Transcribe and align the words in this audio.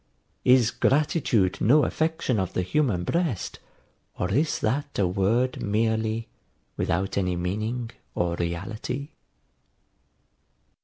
Is 0.43 0.71
gratitude 0.71 1.59
no 1.61 1.83
affection 1.85 2.39
of 2.39 2.53
the 2.53 2.63
human 2.63 3.03
breast, 3.03 3.59
or 4.17 4.31
is 4.31 4.57
that 4.61 4.97
a 4.97 5.05
word 5.05 5.61
merely, 5.61 6.27
without 6.75 7.19
any 7.19 7.35
meaning 7.35 7.91
or 8.15 8.33
reality? 8.35 9.09